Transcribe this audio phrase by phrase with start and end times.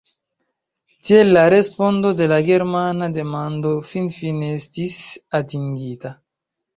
[1.07, 4.97] Tiel la respondo de la germana demando finfine estis
[5.41, 6.13] atingita.